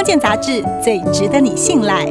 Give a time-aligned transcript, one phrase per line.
[0.00, 2.10] 康健杂志最值得你信赖。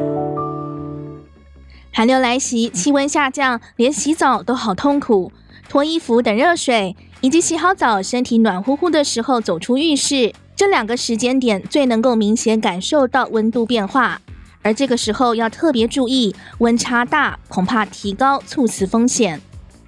[1.91, 5.31] 寒流来袭，气温下降，连洗澡都好痛苦。
[5.67, 14.21] 脱衣服等热水，以及洗好澡、身体暖乎乎的时候走出浴室，这两个时间点最能够明显感受到温度变化。
[14.61, 19.41] 而这个时候要特别注意，温差大，恐怕提高猝死风险。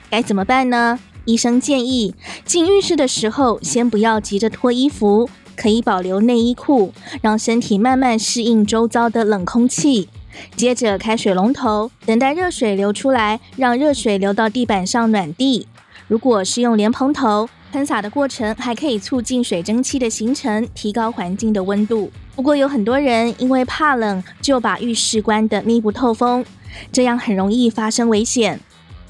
[0.10, 0.98] 该怎么办呢？
[1.26, 2.16] 医生建议
[2.46, 10.10] 进浴室的时候，先不要急着脱衣服，可以保留内衣裤，让身体慢慢适应周遭的冷空气。
[10.56, 15.68] 接着开水龙头，等待热水流出来，让热水流到地板上暖地。
[16.08, 22.12] 如果是用莲蓬头喷洒的过程，还可以促进水蒸气的形成，提高环境的温度。
[22.36, 26.44] 不过有很多人因为怕冷，就把浴室关得密不透风，
[26.92, 28.60] 这样很容易发生危险。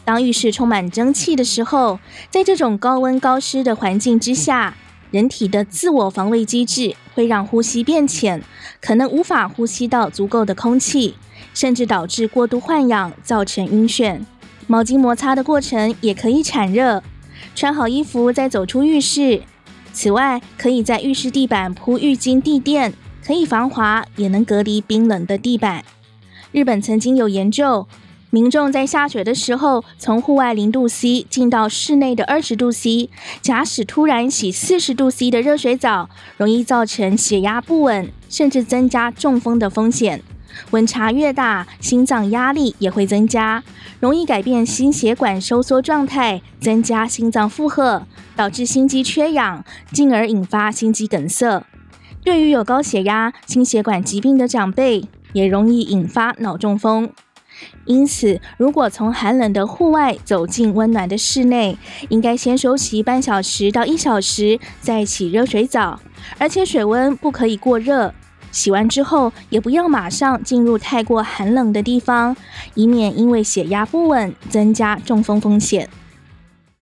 [0.03, 1.99] 当浴室充满蒸汽的时候，
[2.31, 4.75] 在这种高温高湿的环境之下，
[5.11, 8.41] 人体的自我防卫机制会让呼吸变浅，
[8.81, 11.15] 可能无法呼吸到足够的空气，
[11.53, 14.21] 甚至导致过度换氧，造成晕眩。
[14.67, 17.03] 毛巾摩擦的过程也可以产热。
[17.53, 19.41] 穿好衣服再走出浴室。
[19.91, 22.93] 此外，可以在浴室地板铺浴巾地垫，
[23.25, 25.83] 可以防滑，也能隔离冰冷的地板。
[26.53, 27.85] 日本曾经有研究。
[28.33, 33.09] 民众在下雪的时候，从户外零度 C 进到室内的二十度 C，
[33.41, 40.23] 假使突然洗四十度 C 的热水澡，容易造成血压不稳，甚至增加中风的风险。
[40.69, 43.65] 温差越大，心脏压力也会增加，
[43.99, 48.07] 容易改变心血管收缩状态，增加心脏负荷，
[48.37, 51.65] 导致心肌缺氧，进而引发心肌梗塞。
[52.23, 57.09] 对于有高血压、心血管疾病的长辈，也容易引发脑中风。
[57.85, 61.77] 因此，如果从寒冷的户外走进温暖的室内，
[62.09, 65.99] 应该先休息半小时到一小时，再洗热水澡，
[66.37, 68.13] 而且水温不可以过热。
[68.51, 72.35] 洗完之后，也不要马上进入太过寒冷的地方，
[72.75, 75.89] 以免因为血压不稳增加中风风险。